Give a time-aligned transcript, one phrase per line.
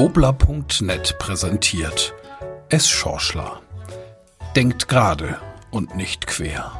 [0.00, 2.14] Wobler.net präsentiert
[2.70, 2.88] S.
[2.88, 3.60] Schorschler.
[4.56, 5.36] Denkt gerade
[5.70, 6.72] und nicht quer.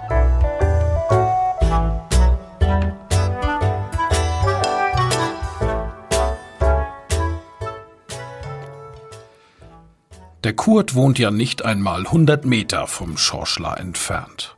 [10.42, 14.56] Der Kurt wohnt ja nicht einmal 100 Meter vom Schorschler entfernt.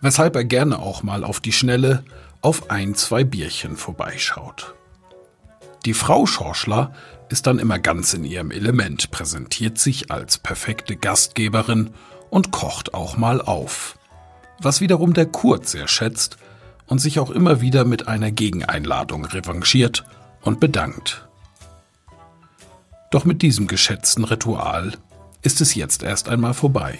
[0.00, 2.02] Weshalb er gerne auch mal auf die Schnelle
[2.42, 4.74] auf ein, zwei Bierchen vorbeischaut.
[5.86, 6.92] Die Frau Schorschler
[7.30, 11.90] ist dann immer ganz in ihrem Element, präsentiert sich als perfekte Gastgeberin
[12.28, 13.98] und kocht auch mal auf.
[14.60, 16.36] Was wiederum der Kurt sehr schätzt
[16.86, 20.04] und sich auch immer wieder mit einer Gegeneinladung revanchiert
[20.42, 21.28] und bedankt.
[23.10, 24.92] Doch mit diesem geschätzten Ritual
[25.42, 26.98] ist es jetzt erst einmal vorbei.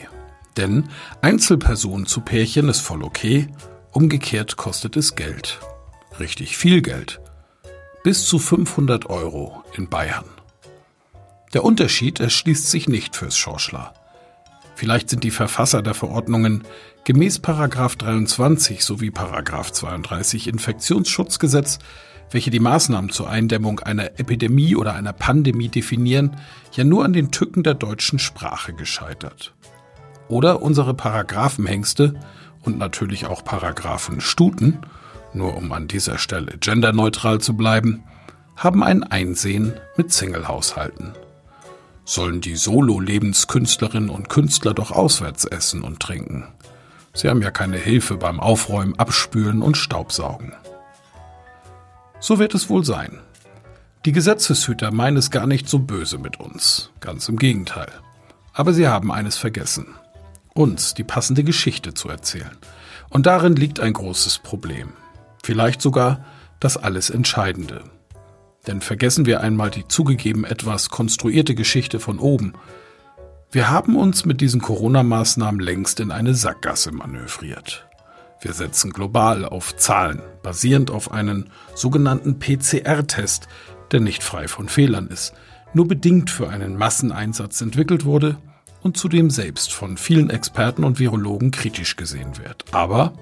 [0.57, 0.89] Denn
[1.21, 3.49] Einzelperson zu Pärchen ist voll okay,
[3.93, 5.61] umgekehrt kostet es Geld.
[6.19, 7.20] Richtig viel Geld
[8.03, 10.25] bis zu 500 Euro in Bayern.
[11.53, 13.93] Der Unterschied erschließt sich nicht fürs Schorschler.
[14.75, 16.65] Vielleicht sind die Verfasser der Verordnungen
[17.05, 21.79] gemäß 23 sowie 32 Infektionsschutzgesetz,
[22.31, 26.37] welche die Maßnahmen zur Eindämmung einer Epidemie oder einer Pandemie definieren,
[26.73, 29.53] ja nur an den Tücken der deutschen Sprache gescheitert.
[30.29, 32.15] Oder unsere Paragraphenhengste
[32.63, 34.79] und natürlich auch Paragraphenstuten
[35.33, 38.05] nur um an dieser Stelle genderneutral zu bleiben,
[38.57, 41.13] haben ein Einsehen mit Singlehaushalten.
[42.05, 46.49] Sollen die Solo-Lebenskünstlerinnen und Künstler doch auswärts essen und trinken?
[47.15, 50.53] Sie haben ja keine Hilfe beim Aufräumen, Abspülen und Staubsaugen.
[52.21, 53.21] So wird es wohl sein.
[54.05, 57.91] Die Gesetzeshüter meinen es gar nicht so böse mit uns, ganz im Gegenteil.
[58.53, 59.87] Aber sie haben eines vergessen.
[60.55, 62.57] Uns die passende Geschichte zu erzählen.
[63.09, 64.93] Und darin liegt ein großes Problem.
[65.43, 66.25] Vielleicht sogar
[66.59, 67.85] das alles Entscheidende.
[68.67, 72.53] Denn vergessen wir einmal die zugegeben etwas konstruierte Geschichte von oben.
[73.51, 77.89] Wir haben uns mit diesen Corona-Maßnahmen längst in eine Sackgasse manövriert.
[78.41, 83.49] Wir setzen global auf Zahlen, basierend auf einem sogenannten PCR-Test,
[83.93, 85.35] der nicht frei von Fehlern ist,
[85.75, 88.37] nur bedingt für einen Masseneinsatz entwickelt wurde
[88.83, 92.65] und zudem selbst von vielen Experten und Virologen kritisch gesehen wird.
[92.73, 93.13] Aber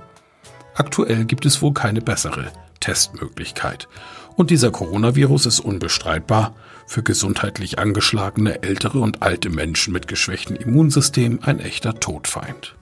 [0.78, 3.88] Aktuell gibt es wohl keine bessere Testmöglichkeit.
[4.36, 6.54] Und dieser Coronavirus ist unbestreitbar
[6.86, 12.76] für gesundheitlich angeschlagene ältere und alte Menschen mit geschwächtem Immunsystem ein echter Todfeind.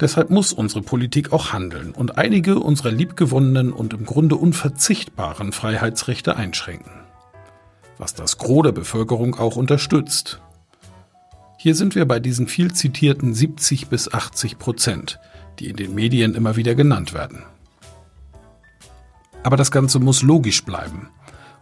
[0.00, 6.36] Deshalb muss unsere Politik auch handeln und einige unserer liebgewonnenen und im Grunde unverzichtbaren Freiheitsrechte
[6.36, 6.92] einschränken.
[7.96, 10.42] Was das Gros der Bevölkerung auch unterstützt.
[11.66, 15.18] Hier sind wir bei diesen viel zitierten 70 bis 80 Prozent,
[15.58, 17.42] die in den Medien immer wieder genannt werden.
[19.42, 21.08] Aber das Ganze muss logisch bleiben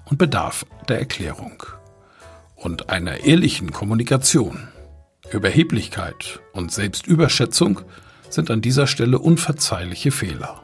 [0.04, 1.62] und bedarf der Erklärung
[2.54, 4.68] und einer ehrlichen Kommunikation.
[5.30, 7.80] Überheblichkeit und Selbstüberschätzung
[8.28, 10.60] sind an dieser Stelle unverzeihliche Fehler.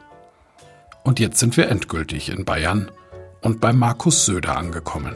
[1.03, 2.91] Und jetzt sind wir endgültig in Bayern
[3.41, 5.15] und bei Markus Söder angekommen.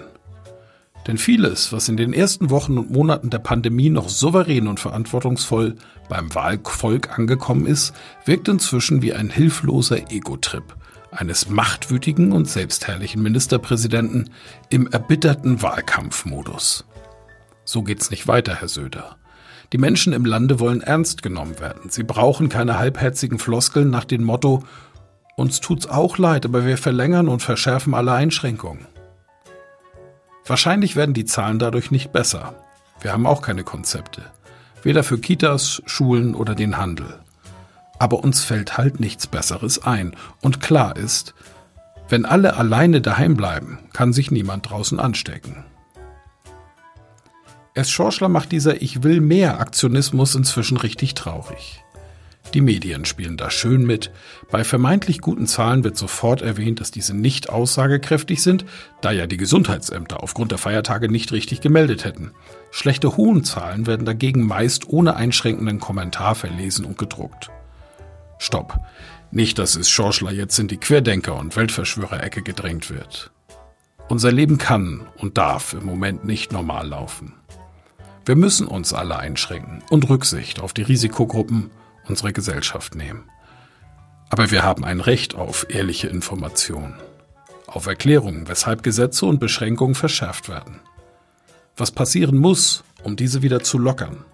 [1.08, 5.76] Denn vieles, was in den ersten Wochen und Monaten der Pandemie noch souverän und verantwortungsvoll
[6.10, 7.94] beim Wahlvolk angekommen ist,
[8.26, 10.64] wirkt inzwischen wie ein hilfloser Ego-Trip
[11.12, 14.32] eines machtwütigen und selbstherrlichen Ministerpräsidenten
[14.70, 16.86] im erbitterten Wahlkampfmodus.
[17.64, 19.18] So geht's nicht weiter, Herr Söder.
[19.74, 21.90] Die Menschen im Lande wollen ernst genommen werden.
[21.90, 24.64] Sie brauchen keine halbherzigen Floskeln nach dem Motto,
[25.38, 28.88] uns tut's auch leid, aber wir verlängern und verschärfen alle Einschränkungen.
[30.48, 32.54] Wahrscheinlich werden die Zahlen dadurch nicht besser.
[33.02, 34.22] Wir haben auch keine Konzepte.
[34.84, 37.20] Weder für Kitas, Schulen oder den Handel.
[37.98, 40.16] Aber uns fällt halt nichts Besseres ein.
[40.42, 41.34] Und klar ist,
[42.10, 45.64] wenn alle alleine daheim bleiben, kann sich niemand draußen anstecken.
[47.74, 51.84] Erst Schorschler macht dieser Ich will mehr Aktionismus inzwischen richtig traurig.
[52.56, 54.12] Die Medien spielen da schön mit.
[54.50, 58.64] Bei vermeintlich guten Zahlen wird sofort erwähnt, dass diese nicht aussagekräftig sind,
[59.02, 62.32] da ja die Gesundheitsämter aufgrund der Feiertage nicht richtig gemeldet hätten.
[62.72, 67.52] Schlechte hohen Zahlen werden dagegen meist ohne einschränkenden Kommentar verlesen und gedruckt.
[68.38, 68.80] Stopp.
[69.32, 73.32] Nicht, dass es Schorschler jetzt in die Querdenker- und Weltverschwörerecke gedrängt wird.
[74.08, 77.34] Unser Leben kann und darf im Moment nicht normal laufen.
[78.26, 81.70] Wir müssen uns alle einschränken und Rücksicht auf die Risikogruppen
[82.08, 83.30] unserer Gesellschaft nehmen.
[84.30, 86.96] Aber wir haben ein Recht auf ehrliche Information,
[87.68, 90.80] auf Erklärungen, weshalb Gesetze und Beschränkungen verschärft werden.
[91.78, 94.26] Was passieren muss, um diese wieder zu lockern.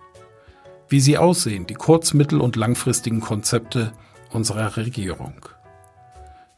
[0.87, 3.93] Wie sie aussehen, die kurz-, mittel- und langfristigen Konzepte
[4.31, 5.45] unserer Regierung.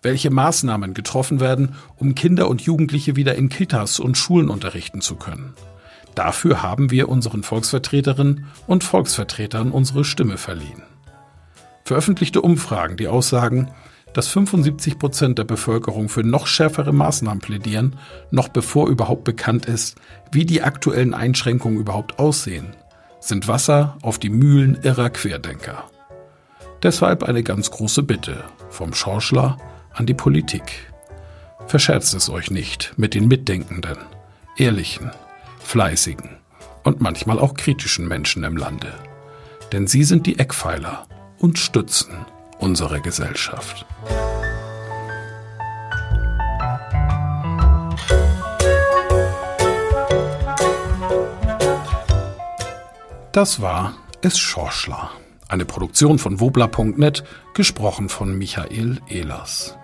[0.02, 5.16] Welche Maßnahmen getroffen werden, um Kinder und Jugendliche wieder in Kitas und Schulen unterrichten zu
[5.16, 5.54] können.
[6.16, 10.84] Dafür haben wir unseren Volksvertreterinnen und Volksvertretern unsere Stimme verliehen.
[11.84, 13.70] Veröffentlichte Umfragen, die aussagen,
[14.14, 17.98] dass 75 Prozent der Bevölkerung für noch schärfere Maßnahmen plädieren,
[18.32, 19.98] noch bevor überhaupt bekannt ist,
[20.32, 22.76] wie die aktuellen Einschränkungen überhaupt aussehen,
[23.20, 25.86] sind Wasser auf die Mühlen irrer Querdenker.
[26.84, 29.58] Deshalb eine ganz große Bitte vom Schorschler
[29.94, 30.92] an die Politik.
[31.68, 33.98] Verscherzt es euch nicht mit den mitdenkenden,
[34.58, 35.12] ehrlichen,
[35.60, 36.30] fleißigen
[36.84, 38.94] und manchmal auch kritischen Menschen im Lande.
[39.72, 41.08] Denn sie sind die Eckpfeiler
[41.44, 42.26] und Stützen
[42.58, 43.86] unserer Gesellschaft.
[53.34, 55.12] Das war Es Schorschler,
[55.50, 59.78] eine Produktion von wobla.net, gesprochen von Michael Ehlers.